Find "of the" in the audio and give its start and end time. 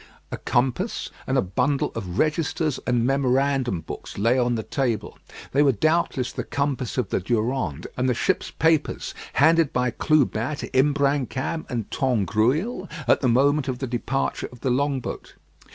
6.97-7.19, 13.67-13.85, 14.51-14.71